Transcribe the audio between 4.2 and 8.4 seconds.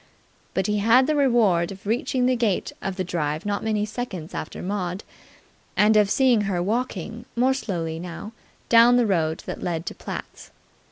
after Maud, and of seeing her walking more slowly now